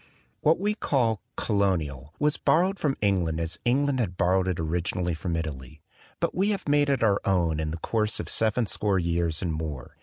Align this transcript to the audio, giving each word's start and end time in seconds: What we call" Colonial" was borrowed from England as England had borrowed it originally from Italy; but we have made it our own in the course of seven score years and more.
What 0.39 0.57
we 0.59 0.73
call" 0.73 1.21
Colonial" 1.47 2.11
was 2.17 2.35
borrowed 2.35 2.79
from 2.79 2.97
England 3.01 3.39
as 3.39 3.59
England 3.65 3.99
had 3.99 4.17
borrowed 4.17 4.47
it 4.47 4.59
originally 4.59 5.13
from 5.13 5.35
Italy; 5.35 5.83
but 6.19 6.33
we 6.33 6.49
have 6.49 6.67
made 6.67 6.89
it 6.89 7.03
our 7.03 7.21
own 7.23 7.59
in 7.59 7.69
the 7.69 7.77
course 7.77 8.19
of 8.19 8.27
seven 8.27 8.65
score 8.65 8.97
years 8.97 9.43
and 9.43 9.53
more. 9.53 9.95